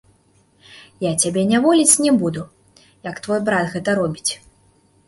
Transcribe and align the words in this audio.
Я 1.05 1.11
цябе 1.25 1.43
няволіць 1.51 1.99
не 2.07 2.11
буду, 2.25 2.41
як 3.13 3.23
твой 3.29 3.39
брат 3.51 3.65
гэта 3.77 3.89
робіць. 4.03 4.31